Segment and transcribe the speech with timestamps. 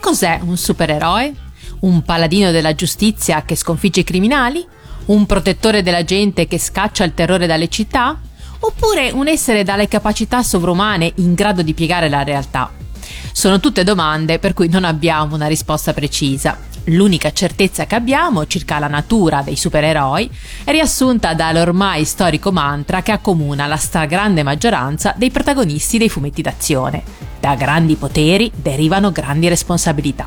[0.00, 1.32] Cos'è un supereroe?
[1.80, 4.66] Un paladino della giustizia che sconfigge i criminali?
[5.06, 8.18] Un protettore della gente che scaccia il terrore dalle città?
[8.60, 12.72] Oppure un essere dalle capacità sovrumane in grado di piegare la realtà?
[13.32, 16.58] Sono tutte domande per cui non abbiamo una risposta precisa.
[16.84, 20.30] L'unica certezza che abbiamo circa la natura dei supereroi
[20.64, 27.02] è riassunta dall'ormai storico mantra che accomuna la stragrande maggioranza dei protagonisti dei fumetti d'azione.
[27.38, 30.26] Da grandi poteri derivano grandi responsabilità.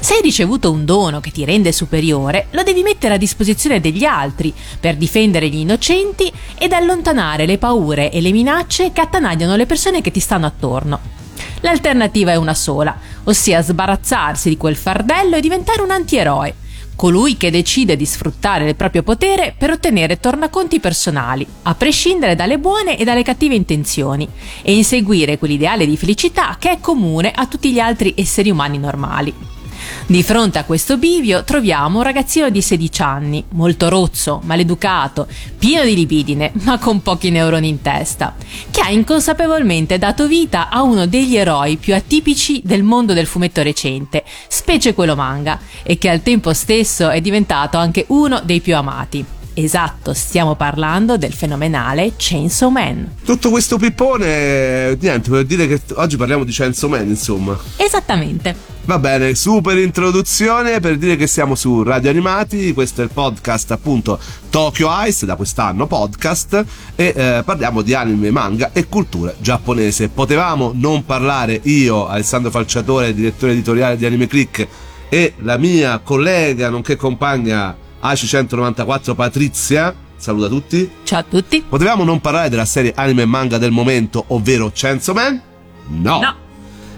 [0.00, 4.04] Se hai ricevuto un dono che ti rende superiore, lo devi mettere a disposizione degli
[4.04, 9.66] altri per difendere gli innocenti ed allontanare le paure e le minacce che attanagliano le
[9.66, 11.20] persone che ti stanno attorno.
[11.60, 16.54] L'alternativa è una sola, ossia sbarazzarsi di quel fardello e diventare un antieroe,
[16.96, 22.58] colui che decide di sfruttare il proprio potere per ottenere tornaconti personali, a prescindere dalle
[22.58, 24.28] buone e dalle cattive intenzioni,
[24.62, 29.34] e inseguire quell'ideale di felicità che è comune a tutti gli altri esseri umani normali.
[30.06, 35.26] Di fronte a questo bivio troviamo un ragazzino di 16 anni, molto rozzo, maleducato,
[35.58, 38.34] pieno di libidine, ma con pochi neuroni in testa,
[38.70, 43.62] che ha inconsapevolmente dato vita a uno degli eroi più atipici del mondo del fumetto
[43.62, 48.76] recente, specie quello manga, e che al tempo stesso è diventato anche uno dei più
[48.76, 49.24] amati.
[49.54, 53.16] Esatto, stiamo parlando del fenomenale Chainsaw Man.
[53.22, 57.58] Tutto questo pippone, niente, vuol dire che oggi parliamo di Chainsaw Man, insomma.
[57.76, 58.70] Esattamente.
[58.84, 63.70] Va bene, super introduzione per dire che siamo su Radio Animati, questo è il podcast
[63.70, 66.64] appunto Tokyo Ice, da quest'anno podcast,
[66.96, 70.08] e eh, parliamo di anime, manga e cultura giapponese.
[70.08, 74.66] Potevamo non parlare io, Alessandro Falciatore, direttore editoriale di Anime Click,
[75.10, 79.94] e la mia collega, nonché compagna AC194 Patrizia.
[80.16, 80.88] Saluta tutti.
[81.04, 81.64] Ciao a tutti.
[81.68, 85.40] Potevamo non parlare della serie anime e manga del momento, ovvero Chainsaw Man?
[85.88, 86.20] No.
[86.20, 86.36] No.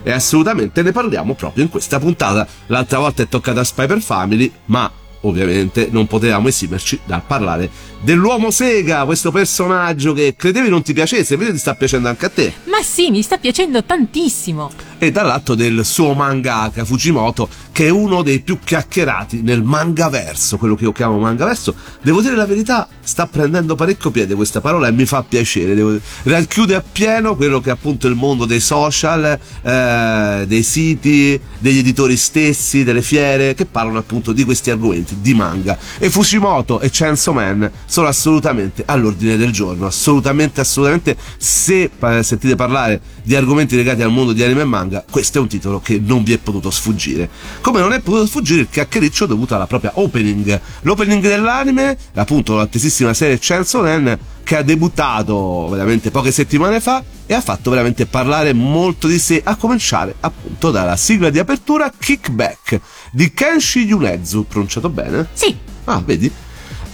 [0.02, 2.46] E assolutamente ne parliamo proprio in questa puntata.
[2.66, 4.90] L'altra volta è toccata a Spy per Family, ma
[5.22, 7.70] ovviamente non potevamo esimerci dal parlare
[8.00, 12.28] dell'uomo Sega, questo personaggio che credevi non ti piacesse, vedi ti sta piacendo anche a
[12.28, 12.52] te.
[12.64, 14.70] Ma sì, mi sta piacendo tantissimo.
[14.98, 20.76] E dall'altro del suo mangaka Fujimoto, che è uno dei più chiacchierati nel mangaverso, quello
[20.76, 21.74] che io chiamo mangaverso.
[22.00, 25.74] Devo dire la verità, sta prendendo parecchio piede questa parola e mi fa piacere.
[25.74, 25.98] Devo...
[26.22, 32.16] Racchiude appieno quello che è appunto il mondo dei social, eh, dei siti, degli editori
[32.16, 35.76] stessi, delle fiere, che parlano appunto di questi argomenti di manga.
[35.98, 41.16] E Fujimoto e Chainsaw Man sono assolutamente all'ordine del giorno, assolutamente, assolutamente.
[41.36, 45.40] Se eh, sentite parlare di argomenti legati al mondo di anime e manga, questo è
[45.40, 47.28] un titolo che non vi è potuto sfuggire.
[47.60, 50.60] Come non è potuto sfuggire il chiacchiericcio dovuto alla propria opening.
[50.82, 57.34] L'opening dell'anime, appunto l'attesissima serie Chainsaw Man, che ha debuttato veramente poche settimane fa e
[57.34, 62.80] ha fatto veramente parlare molto di sé, a cominciare appunto dalla sigla di apertura Kickback
[63.10, 65.28] di Kenshi Yunezu, pronunciato bene?
[65.32, 65.56] Sì.
[65.84, 66.30] Ah, vedi?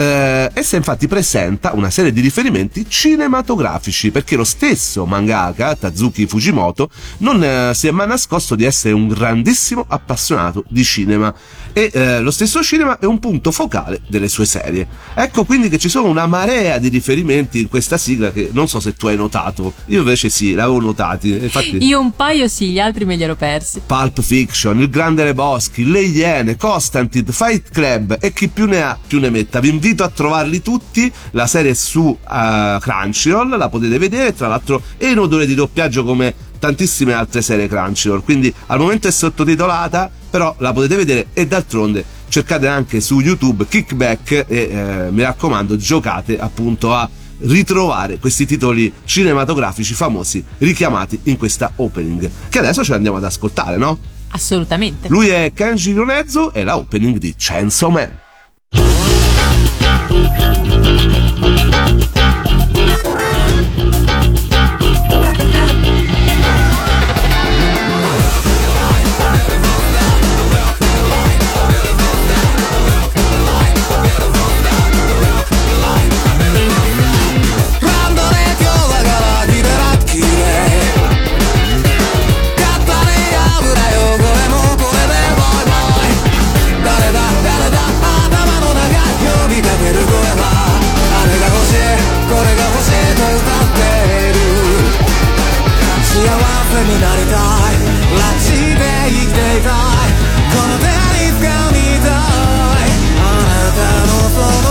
[0.00, 6.88] Eh, essa infatti presenta una serie di riferimenti cinematografici perché lo stesso mangaka Tazuki Fujimoto
[7.18, 11.34] non eh, si è mai nascosto di essere un grandissimo appassionato di cinema
[11.72, 14.86] e eh, lo stesso cinema è un punto focale delle sue serie.
[15.14, 18.80] Ecco quindi che ci sono una marea di riferimenti in questa sigla che non so
[18.80, 21.30] se tu hai notato, io invece sì, l'avevo notati.
[21.30, 23.82] Infatti, Io un paio sì, gli altri me li ero persi.
[23.84, 28.98] Pulp Fiction, Il Grande Leboschi, Le Iene, Constantine, Fight Club e chi più ne ha
[29.04, 29.60] più ne metta.
[29.60, 34.48] Vi invito a trovarli tutti, la serie è su uh, Crunchyroll, la potete vedere, tra
[34.48, 39.10] l'altro è in odore di doppiaggio come tantissime altre serie Crunchyroll, quindi al momento è
[39.10, 45.22] sottotitolata, però la potete vedere e d'altronde cercate anche su YouTube Kickback e eh, mi
[45.22, 47.08] raccomando giocate appunto a
[47.40, 53.78] ritrovare questi titoli cinematografici famosi richiamati in questa opening che adesso ce l'andiamo ad ascoltare
[53.78, 53.98] no?
[54.32, 55.08] Assolutamente.
[55.08, 58.18] Lui è Kenji Yonezu e la opening di Chainsaw Man
[96.78, 97.74] になりたい。
[98.14, 98.38] ラッ
[98.78, 100.14] で生きていたい。
[100.50, 102.94] この手に掴みたい。
[103.18, 104.70] あなたのその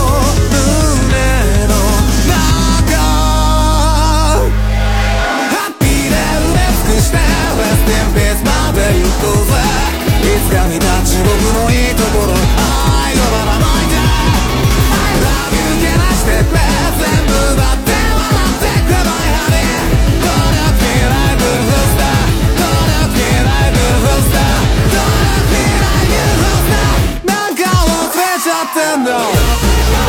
[1.68, 1.76] の
[2.28, 2.96] 中。
[5.50, 9.52] ハッピーで埋め尽くして Rest in peace まで行こうぜ。
[10.24, 13.69] いつか見た地獄のいいところ愛のまま
[28.76, 30.09] nothing, no.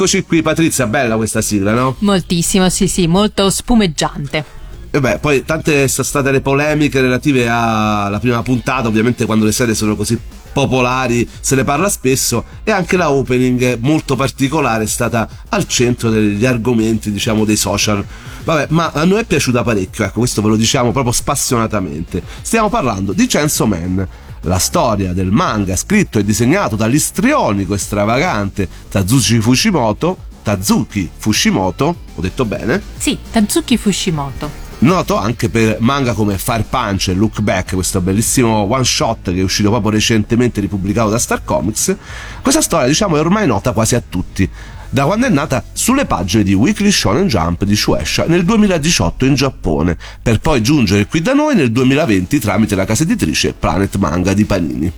[0.00, 1.94] Eccoci qui, Patrizia, bella questa sigla, no?
[1.98, 4.42] Moltissimo, sì, sì, molto spumeggiante.
[4.90, 9.52] E beh, poi tante sono state le polemiche relative alla prima puntata, ovviamente quando le
[9.52, 10.18] serie sono così
[10.52, 16.08] popolari se ne parla spesso e anche la opening molto particolare è stata al centro
[16.08, 18.04] degli argomenti diciamo dei social
[18.42, 22.68] vabbè ma a noi è piaciuta parecchio ecco questo ve lo diciamo proprio spassionatamente stiamo
[22.68, 24.08] parlando di Chainsaw Man
[24.42, 32.20] la storia del manga scritto e disegnato dall'istrionico e stravagante Tazuki Fushimoto, Tazuki Fushimoto, ho
[32.20, 32.80] detto bene?
[32.96, 34.68] Sì, Tazuki Fushimoto.
[34.82, 39.40] Noto anche per manga come Fire Punch e Look Back, questo bellissimo one shot che
[39.40, 41.94] è uscito proprio recentemente ripubblicato da Star Comics.
[42.40, 44.48] Questa storia, diciamo, è ormai nota quasi a tutti
[44.92, 49.34] da quando è nata sulle pagine di Weekly Shonen Jump di Shueisha nel 2018 in
[49.34, 54.34] Giappone, per poi giungere qui da noi nel 2020 tramite la casa editrice Planet Manga
[54.34, 54.92] di Panini.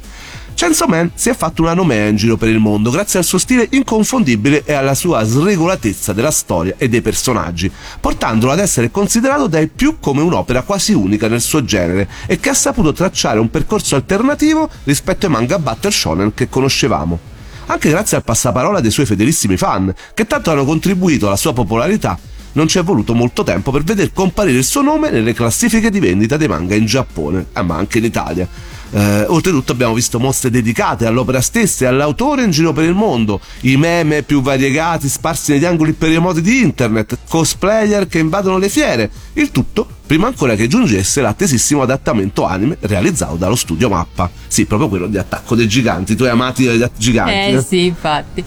[0.54, 3.38] Chainsaw Man si è fatto una nomea in giro per il mondo grazie al suo
[3.38, 7.70] stile inconfondibile e alla sua sregolatezza della storia e dei personaggi,
[8.00, 12.50] portandolo ad essere considerato dai più come un'opera quasi unica nel suo genere e che
[12.50, 17.31] ha saputo tracciare un percorso alternativo rispetto ai manga battle shonen che conoscevamo
[17.66, 22.18] anche grazie al passaparola dei suoi fedelissimi fan, che tanto hanno contribuito alla sua popolarità.
[22.54, 26.00] Non ci è voluto molto tempo per veder comparire il suo nome nelle classifiche di
[26.00, 28.46] vendita dei manga in Giappone, eh, ma anche in Italia.
[28.94, 33.40] Eh, oltretutto abbiamo visto mostre dedicate all'opera stessa e all'autore in giro per il mondo,
[33.62, 38.68] i meme più variegati sparsi negli angoli per remoti di internet, cosplayer che invadono le
[38.68, 44.30] fiere, il tutto prima ancora che giungesse l'attesissimo adattamento anime realizzato dallo studio Mappa.
[44.46, 46.68] Sì, proprio quello di Attacco dei Giganti, i tuoi amati
[46.98, 47.32] giganti.
[47.32, 48.44] Eh, eh sì, infatti.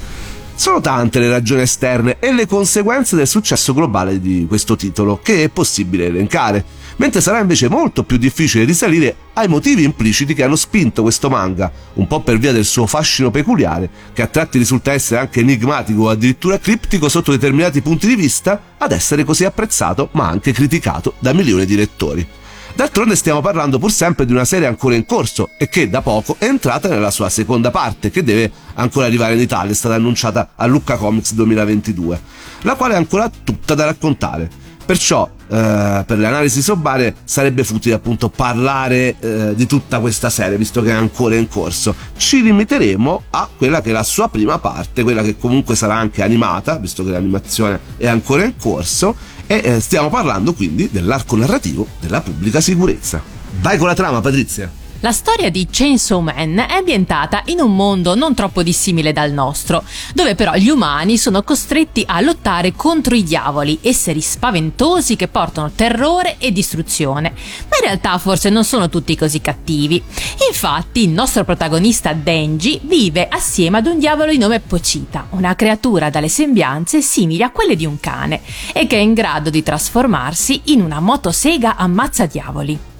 [0.54, 5.44] Sono tante le ragioni esterne e le conseguenze del successo globale di questo titolo che
[5.44, 6.64] è possibile elencare
[6.98, 11.72] mentre sarà invece molto più difficile risalire ai motivi impliciti che hanno spinto questo manga,
[11.94, 16.04] un po' per via del suo fascino peculiare, che a tratti risulta essere anche enigmatico
[16.04, 21.14] o addirittura criptico sotto determinati punti di vista, ad essere così apprezzato ma anche criticato
[21.20, 22.28] da milioni di lettori.
[22.76, 26.36] D'altronde stiamo parlando pur sempre di una serie ancora in corso e che da poco
[26.40, 30.50] è entrata nella sua seconda parte, che deve ancora arrivare in Italia, è stata annunciata
[30.56, 32.22] a Lucca Comics 2022,
[32.64, 34.64] la quale è ancora tutta da raccontare.
[34.86, 40.58] Perciò eh, per le analisi sobbare sarebbe futile appunto parlare eh, di tutta questa serie
[40.58, 41.96] visto che è ancora in corso.
[42.16, 46.22] Ci limiteremo a quella che è la sua prima parte, quella che comunque sarà anche
[46.22, 49.16] animata, visto che l'animazione è ancora in corso
[49.48, 53.22] e eh, stiamo parlando quindi dell'arco narrativo della pubblica sicurezza.
[53.62, 54.85] Vai con la trama, Patrizia.
[55.06, 59.84] La storia di Chainsaw Man è ambientata in un mondo non troppo dissimile dal nostro,
[60.16, 65.70] dove però gli umani sono costretti a lottare contro i diavoli, esseri spaventosi che portano
[65.70, 67.34] terrore e distruzione.
[67.70, 70.02] Ma in realtà forse non sono tutti così cattivi.
[70.50, 76.10] Infatti il nostro protagonista Denji vive assieme ad un diavolo di nome Pochita, una creatura
[76.10, 78.42] dalle sembianze simili a quelle di un cane
[78.74, 82.94] e che è in grado di trasformarsi in una motosega ammazza diavoli.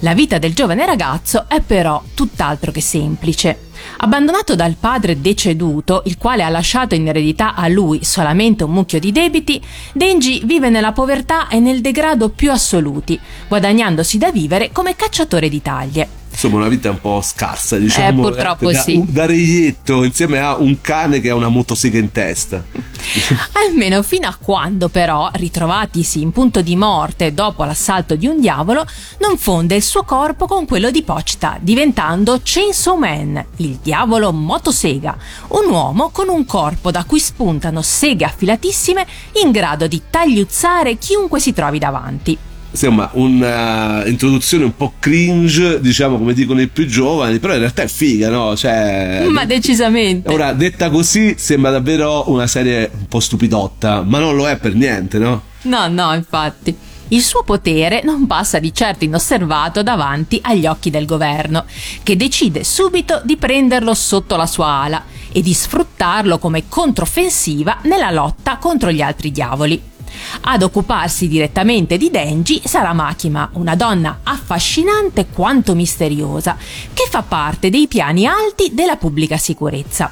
[0.00, 3.70] La vita del giovane ragazzo è però tutt'altro che semplice.
[3.98, 8.98] Abbandonato dal padre deceduto, il quale ha lasciato in eredità a lui solamente un mucchio
[8.98, 9.62] di debiti,
[9.94, 15.62] Denji vive nella povertà e nel degrado più assoluti, guadagnandosi da vivere come cacciatore di
[15.62, 19.02] taglie insomma una vita un po' scarsa diciamo eh, purtroppo da, sì.
[19.08, 22.62] da reietto insieme a un cane che ha una motosega in testa.
[23.66, 28.86] Almeno fino a quando però ritrovatisi in punto di morte dopo l'assalto di un diavolo
[29.20, 35.16] non fonde il suo corpo con quello di Pochta diventando Chainsaw Man il diavolo motosega.
[35.48, 39.06] Un uomo con un corpo da cui spuntano seghe affilatissime
[39.42, 42.38] in grado di tagliuzzare chiunque si trovi davanti
[42.76, 47.88] insomma un'introduzione un po' cringe, diciamo come dicono i più giovani, però in realtà è
[47.88, 48.54] figa, no?
[48.54, 50.30] Cioè, ma decisamente.
[50.30, 54.74] Ora, detta così, sembra davvero una serie un po' stupidotta, ma non lo è per
[54.74, 55.42] niente, no?
[55.62, 56.76] No, no, infatti.
[57.08, 61.64] Il suo potere non passa di certo inosservato davanti agli occhi del governo,
[62.02, 68.10] che decide subito di prenderlo sotto la sua ala e di sfruttarlo come controffensiva nella
[68.10, 69.94] lotta contro gli altri diavoli.
[70.42, 76.56] Ad occuparsi direttamente di Denji sarà Makima, una donna affascinante quanto misteriosa,
[76.92, 80.10] che fa parte dei piani alti della pubblica sicurezza.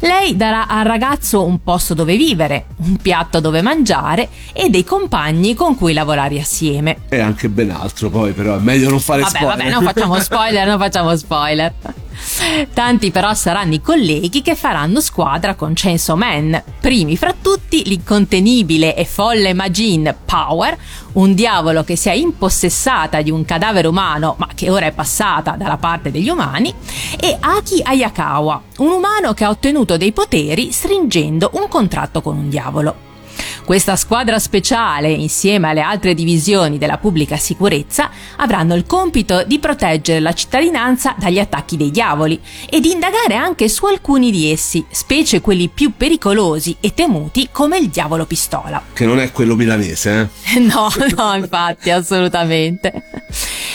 [0.00, 5.54] Lei darà al ragazzo un posto dove vivere, un piatto dove mangiare e dei compagni
[5.54, 6.98] con cui lavorare assieme.
[7.08, 9.56] E anche ben altro poi, però è meglio non fare vabbè, spoiler.
[9.56, 11.72] Vabbè, non facciamo spoiler, non facciamo spoiler.
[12.72, 16.62] Tanti però saranno i colleghi che faranno squadra con Chainsaw Man.
[16.80, 20.76] Primi fra tutti l'incontenibile e folle Majin Power,
[21.12, 25.52] un diavolo che si è impossessata di un cadavere umano ma che ora è passata
[25.52, 26.72] dalla parte degli umani,
[27.18, 32.48] e Aki Ayakawa, un umano che ha ottenuto dei poteri stringendo un contratto con un
[32.48, 33.07] diavolo.
[33.68, 40.20] Questa squadra speciale, insieme alle altre divisioni della pubblica sicurezza, avranno il compito di proteggere
[40.20, 45.42] la cittadinanza dagli attacchi dei diavoli e di indagare anche su alcuni di essi, specie
[45.42, 48.82] quelli più pericolosi e temuti come il diavolo pistola.
[48.90, 50.60] Che non è quello milanese, eh?
[50.64, 53.02] no, no, infatti, assolutamente.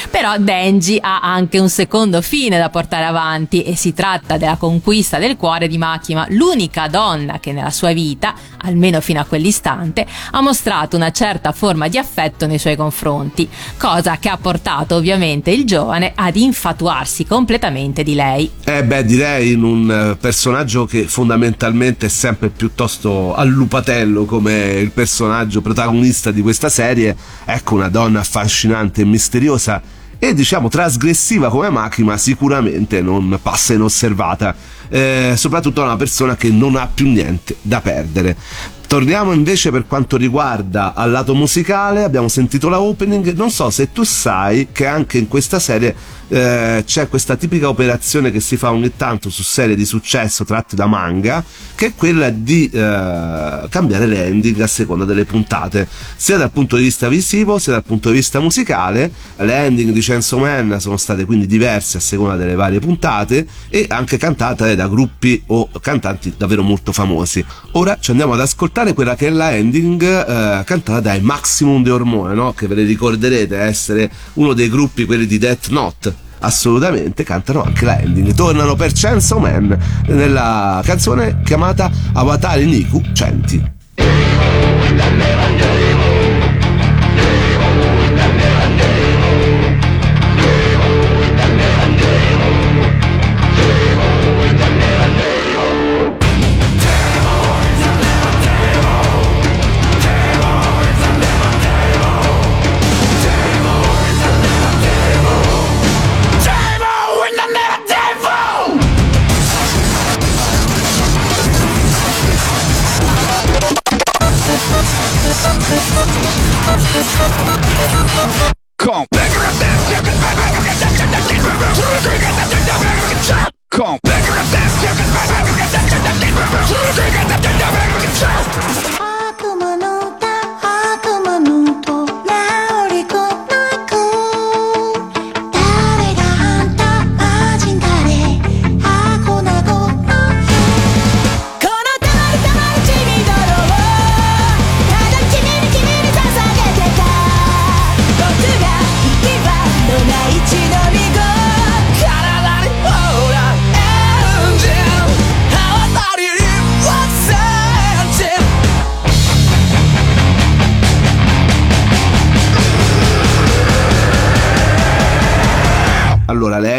[0.10, 5.18] Però Denji ha anche un secondo fine da portare avanti e si tratta della conquista
[5.18, 10.42] del cuore di Makima, l'unica donna che nella sua vita, almeno fino a quell'istante, ha
[10.42, 15.66] mostrato una certa forma di affetto nei suoi confronti, cosa che ha portato ovviamente il
[15.66, 18.50] giovane ad infatuarsi completamente di lei.
[18.64, 24.92] Eh beh, direi in un eh, personaggio che fondamentalmente è sempre piuttosto allupatello come il
[24.92, 29.82] personaggio protagonista di questa serie, ecco una donna affascinante e misteriosa
[30.24, 34.56] e diciamo trasgressiva come Makima sicuramente non passa inosservata,
[34.88, 38.38] eh, soprattutto a una persona che non ha più niente da perdere.
[38.94, 43.92] Torniamo invece per quanto riguarda al lato musicale, abbiamo sentito la opening, non so se
[43.92, 45.96] tu sai che anche in questa serie
[46.28, 50.76] eh, c'è questa tipica operazione che si fa ogni tanto su serie di successo tratte
[50.76, 56.52] da manga, che è quella di eh, cambiare l'ending a seconda delle puntate, sia dal
[56.52, 59.12] punto di vista visivo sia dal punto di vista musicale.
[59.38, 63.86] Le ending di Chainsaw Man sono state quindi diverse a seconda delle varie puntate e
[63.90, 67.44] anche cantate da gruppi o cantanti davvero molto famosi.
[67.72, 71.84] Ora ci andiamo ad ascoltare ascoltare quella che è la ending eh, cantata dai Maximum
[71.84, 72.54] de Ormone, no?
[72.54, 76.14] che ve le ricorderete essere uno dei gruppi, quelli di Death Note.
[76.40, 78.34] Assolutamente cantano anche la ending.
[78.34, 83.72] Tornano per Chainsaw Man nella canzone chiamata Avatari Niku Centi.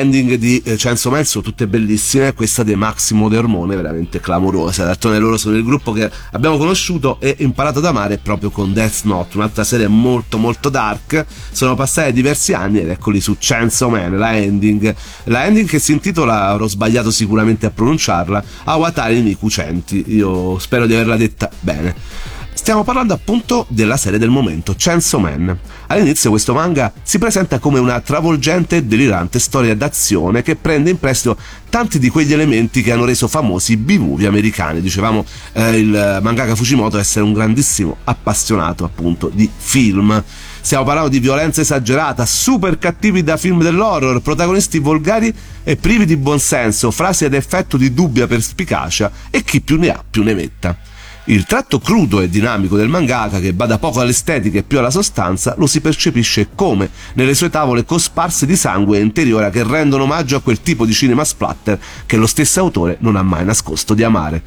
[0.04, 4.84] Ending di eh, Censo sono tutte bellissime, questa dei Maximo De Ormone è veramente clamorosa.
[4.84, 9.02] D'altronde loro sono il gruppo che abbiamo conosciuto e imparato ad amare proprio con Death
[9.04, 11.24] Note, un'altra serie molto molto dark.
[11.50, 14.94] Sono passati diversi anni ed eccoli su Censo Man, la ending.
[15.24, 20.04] La ending che si intitola, avrò sbagliato sicuramente a pronunciarla, Awatari Miku Centi.
[20.08, 22.33] Io spero di averla detta bene.
[22.64, 25.54] Stiamo parlando appunto della serie del momento, Chainsaw Man.
[25.88, 30.98] All'inizio questo manga si presenta come una travolgente e delirante storia d'azione che prende in
[30.98, 31.36] prestito
[31.68, 34.80] tanti di quegli elementi che hanno reso famosi i B-movie americani.
[34.80, 40.24] Dicevamo eh, il mangaka Fujimoto essere un grandissimo appassionato appunto di film.
[40.58, 45.30] Stiamo parlando di violenza esagerata, super cattivi da film dell'horror, protagonisti volgari
[45.62, 50.02] e privi di buonsenso, frasi ad effetto di dubbia perspicacia e chi più ne ha
[50.08, 50.92] più ne metta.
[51.26, 55.54] Il tratto crudo e dinamico del mangaka, che bada poco all'estetica e più alla sostanza,
[55.56, 60.42] lo si percepisce come nelle sue tavole cosparse di sangue interiore che rendono omaggio a
[60.42, 64.42] quel tipo di cinema splatter che lo stesso autore non ha mai nascosto di amare.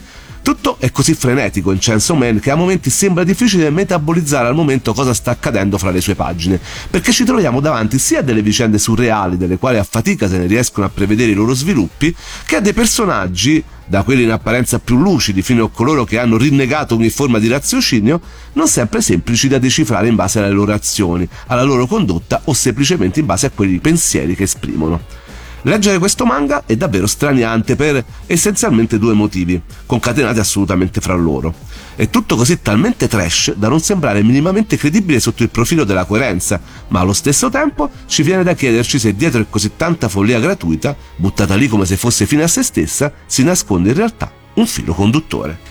[0.47, 4.93] Tutto è così frenetico in Chainsaw Man che a momenti sembra difficile metabolizzare al momento
[4.93, 6.57] cosa sta accadendo fra le sue pagine,
[6.89, 10.45] perché ci troviamo davanti sia a delle vicende surreali delle quali a fatica se ne
[10.45, 14.95] riescono a prevedere i loro sviluppi, che a dei personaggi da quelli in apparenza più
[14.95, 18.21] lucidi fino a coloro che hanno rinnegato ogni forma di raziocinio,
[18.53, 23.19] non sempre semplici da decifrare in base alle loro azioni, alla loro condotta o semplicemente
[23.19, 25.26] in base a quei pensieri che esprimono.
[25.63, 31.53] Leggere questo manga è davvero straniante per essenzialmente due motivi, concatenati assolutamente fra loro.
[31.95, 36.61] È tutto così talmente trash da non sembrare minimamente credibile sotto il profilo della coerenza,
[36.89, 41.55] ma allo stesso tempo ci viene da chiederci se dietro così tanta follia gratuita, buttata
[41.55, 45.66] lì come se fosse fine a se stessa, si nasconde in realtà un filo conduttore.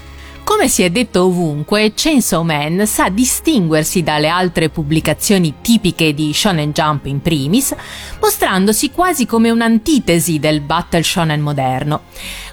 [0.47, 6.71] Come si è detto ovunque, Chainsaw Man sa distinguersi dalle altre pubblicazioni tipiche di Shonen
[6.71, 7.75] Jump in primis,
[8.21, 12.03] mostrandosi quasi come un'antitesi del battle shonen moderno.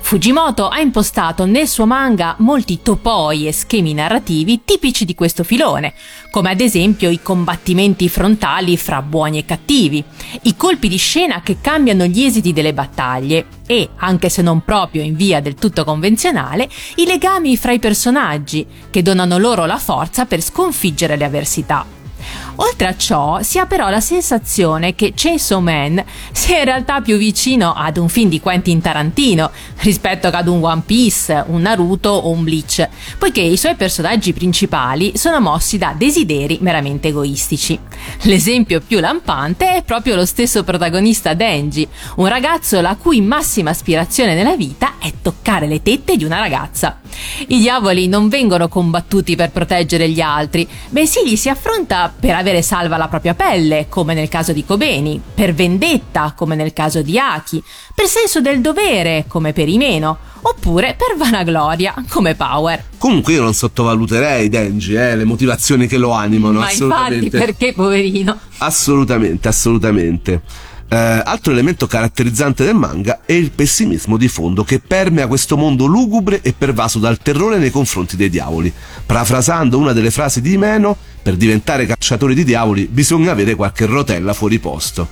[0.01, 5.93] Fujimoto ha impostato nel suo manga molti topoi e schemi narrativi tipici di questo filone,
[6.29, 10.03] come ad esempio i combattimenti frontali fra buoni e cattivi,
[10.41, 15.03] i colpi di scena che cambiano gli esiti delle battaglie e, anche se non proprio
[15.03, 20.23] in via del tutto convenzionale, i legami fra i personaggi che donano loro la forza
[20.23, 22.02] per sconfiggere le avversità.
[22.57, 27.17] Oltre a ciò, si ha però la sensazione che Chainsaw Man sia in realtà più
[27.17, 32.29] vicino ad un film di Quentin Tarantino rispetto ad un One Piece, un Naruto o
[32.29, 32.87] un Bleach,
[33.17, 37.79] poiché i suoi personaggi principali sono mossi da desideri meramente egoistici.
[38.23, 41.87] L'esempio più lampante è proprio lo stesso protagonista Denji,
[42.17, 46.99] un ragazzo la cui massima aspirazione nella vita è toccare le tette di una ragazza.
[47.47, 52.61] I diavoli non vengono combattuti per proteggere gli altri, bensì li si affronta per avere
[52.61, 57.17] salva la propria pelle, come nel caso di Kobeni, per vendetta, come nel caso di
[57.17, 57.63] Aki,
[57.95, 62.83] per senso del dovere, come per Imeno, oppure per vanagloria, come Power.
[62.97, 67.25] Comunque io non sottovaluterei Denji, eh, le motivazioni che lo animano, Ma assolutamente.
[67.25, 68.37] infatti perché poverino?
[68.57, 70.41] Assolutamente, assolutamente.
[70.93, 75.87] Eh, altro elemento caratterizzante del manga è il pessimismo di fondo che permea questo mondo
[75.87, 78.71] lugubre e pervaso dal terrore nei confronti dei diavoli.
[79.03, 84.33] Parafrasando una delle frasi di Meno, per diventare cacciatori di diavoli bisogna avere qualche rotella
[84.33, 85.07] fuori posto.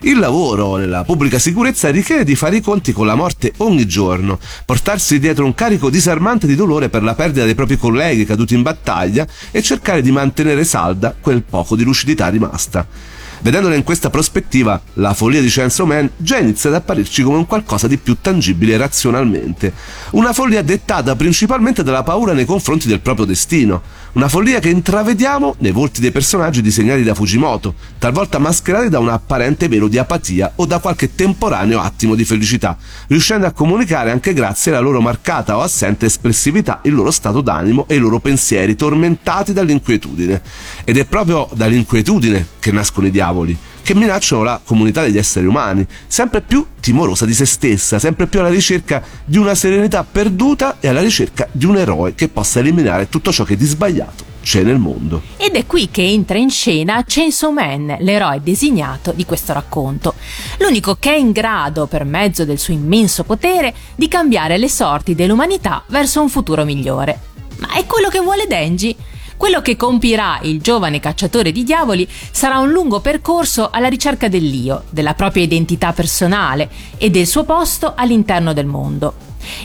[0.00, 4.38] Il lavoro nella pubblica sicurezza richiede di fare i conti con la morte ogni giorno,
[4.64, 8.62] portarsi dietro un carico disarmante di dolore per la perdita dei propri colleghi caduti in
[8.62, 13.15] battaglia e cercare di mantenere salda quel poco di lucidità rimasta.
[13.46, 17.46] Vedendola in questa prospettiva, la follia di Chainsaw Man già inizia ad apparirci come un
[17.46, 19.72] qualcosa di più tangibile razionalmente.
[20.10, 23.82] Una follia dettata principalmente dalla paura nei confronti del proprio destino.
[24.16, 29.10] Una follia che intravediamo nei volti dei personaggi disegnati da Fujimoto, talvolta mascherati da un
[29.10, 34.32] apparente velo di apatia o da qualche temporaneo attimo di felicità, riuscendo a comunicare anche
[34.32, 38.74] grazie alla loro marcata o assente espressività il loro stato d'animo e i loro pensieri
[38.74, 40.40] tormentati dall'inquietudine.
[40.84, 45.86] Ed è proprio dall'inquietudine che nascono i diavoli che minacciano la comunità degli esseri umani,
[46.08, 50.88] sempre più timorosa di se stessa, sempre più alla ricerca di una serenità perduta e
[50.88, 54.78] alla ricerca di un eroe che possa eliminare tutto ciò che di sbagliato c'è nel
[54.78, 55.22] mondo.
[55.36, 60.14] Ed è qui che entra in scena Chainsaw Man, l'eroe designato di questo racconto.
[60.58, 65.14] L'unico che è in grado, per mezzo del suo immenso potere, di cambiare le sorti
[65.14, 67.20] dell'umanità verso un futuro migliore.
[67.58, 68.96] Ma è quello che vuole Denji?
[69.36, 74.84] Quello che compirà il giovane cacciatore di diavoli sarà un lungo percorso alla ricerca dell'io,
[74.88, 79.14] della propria identità personale e del suo posto all'interno del mondo.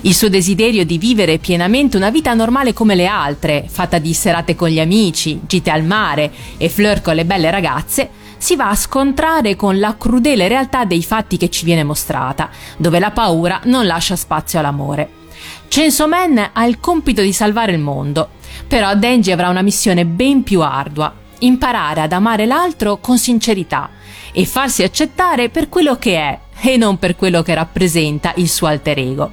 [0.01, 4.55] Il suo desiderio di vivere pienamente una vita normale come le altre, fatta di serate
[4.55, 8.75] con gli amici, gite al mare e flirt con le belle ragazze, si va a
[8.75, 13.85] scontrare con la crudele realtà dei fatti che ci viene mostrata, dove la paura non
[13.85, 15.19] lascia spazio all'amore.
[15.67, 18.29] Chainsaw Man ha il compito di salvare il mondo,
[18.67, 23.89] però Denji avrà una missione ben più ardua, imparare ad amare l'altro con sincerità
[24.31, 28.67] e farsi accettare per quello che è e non per quello che rappresenta il suo
[28.67, 29.31] alter ego.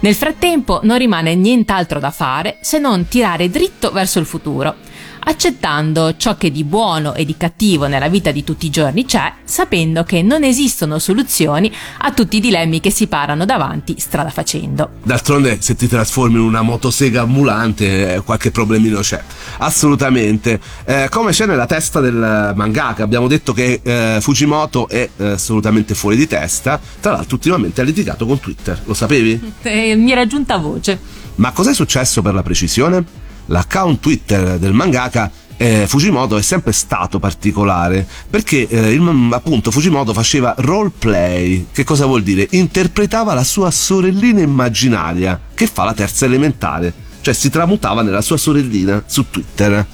[0.00, 4.74] Nel frattempo non rimane nient'altro da fare se non tirare dritto verso il futuro,
[5.20, 9.32] accettando ciò che di buono e di cattivo nella vita di tutti i giorni c'è,
[9.44, 14.90] sapendo che non esistono soluzioni a tutti i dilemmi che si parano davanti strada facendo.
[15.02, 19.22] D'altronde, se ti trasformi in una motosega ambulante, eh, qualche problemino c'è.
[19.58, 20.60] Assolutamente.
[20.84, 25.94] Eh, come c'è nella testa del mangaka, abbiamo detto che eh, Fujimoto è eh, assolutamente
[25.94, 26.80] fuori di testa.
[27.00, 28.80] Tra l'altro, ultimamente ha litigato con Twitter.
[28.84, 29.58] Lo sapevi?
[29.70, 30.98] Eh, mi era giunta voce.
[31.36, 33.04] Ma cos'è successo per la precisione?
[33.50, 40.14] L'account Twitter del mangaka eh, Fujimoto è sempre stato particolare perché eh, il, appunto Fujimoto
[40.14, 41.66] faceva roleplay.
[41.70, 42.46] Che cosa vuol dire?
[42.52, 48.38] Interpretava la sua sorellina immaginaria che fa la terza elementare, cioè si tramutava nella sua
[48.38, 49.86] sorellina su Twitter.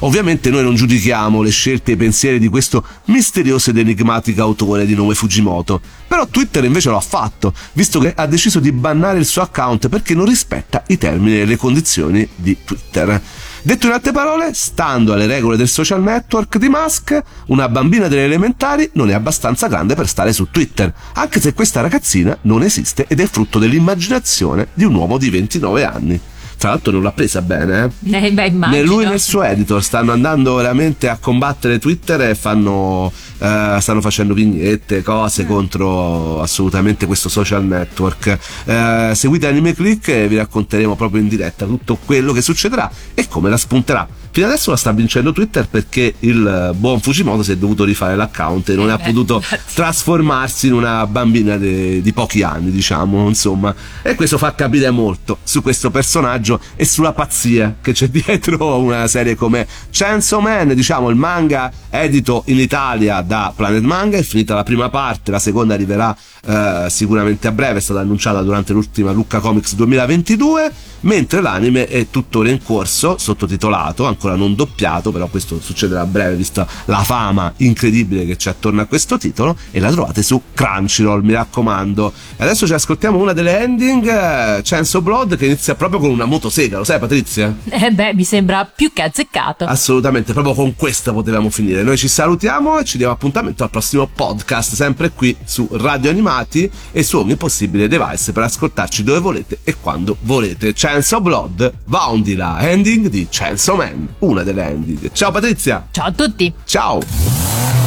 [0.00, 4.86] Ovviamente noi non giudichiamo le scelte e i pensieri di questo misterioso ed enigmatico autore
[4.86, 9.18] di nome Fujimoto, però Twitter invece lo ha fatto, visto che ha deciso di bannare
[9.18, 13.20] il suo account perché non rispetta i termini e le condizioni di Twitter.
[13.62, 18.24] Detto in altre parole, stando alle regole del social network di Musk, una bambina delle
[18.24, 23.04] elementari non è abbastanza grande per stare su Twitter, anche se questa ragazzina non esiste
[23.06, 26.20] ed è frutto dell'immaginazione di un uomo di 29 anni.
[26.60, 28.26] Tra l'altro non l'ha presa bene, eh?
[28.26, 28.50] Eh, beh.
[28.50, 33.78] Né lui né il suo editor stanno andando veramente a combattere Twitter e fanno, eh,
[33.80, 38.38] stanno facendo vignette, cose contro assolutamente questo social network.
[38.66, 43.26] Eh, seguite Anime Click e vi racconteremo proprio in diretta tutto quello che succederà e
[43.26, 44.06] come la spunterà.
[44.32, 48.68] Fino adesso la sta vincendo Twitter perché il buon Fujimoto si è dovuto rifare l'account
[48.68, 49.74] e non Eh ha beh, potuto infatti.
[49.74, 53.74] trasformarsi in una bambina de- di pochi anni, diciamo, insomma.
[54.02, 59.08] E questo fa capire molto su questo personaggio e sulla pazzia che c'è dietro una
[59.08, 64.54] serie come Chainsaw Man, diciamo, il manga edito in Italia da Planet Manga, è finita
[64.54, 66.16] la prima parte, la seconda arriverà
[66.46, 72.08] eh, sicuramente a breve, è stata annunciata durante l'ultima Lucca Comics 2022, mentre l'anime è
[72.10, 77.52] tuttora in corso, sottotitolato, ancora non doppiato, però questo succederà a breve vista la fama
[77.58, 82.12] incredibile che c'è attorno a questo titolo e la trovate su Crunchyroll, mi raccomando.
[82.36, 86.24] E adesso ci ascoltiamo una delle ending, eh, Chainsaw Blood, che inizia proprio con una
[86.24, 87.54] motosega, lo sai Patrizia?
[87.68, 89.64] Eh beh, mi sembra più che azzeccato.
[89.64, 91.82] Assolutamente, proprio con questa potevamo finire.
[91.82, 96.70] Noi ci salutiamo e ci diamo appuntamento al prossimo podcast, sempre qui su Radio Animati
[96.92, 100.74] e su ogni possibile device per ascoltarci dove volete e quando volete.
[100.90, 105.12] Chainsaw Blood va on di là, ending di Chainsaw Man, una delle ending.
[105.12, 106.52] Ciao Patrizia, Ciao a tutti.
[106.64, 107.79] ciao!